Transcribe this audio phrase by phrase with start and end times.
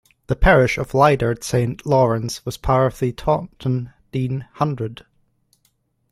[0.25, 5.05] The parish of Lydeard Saint Lawrence was part of the Taunton Deane Hundred.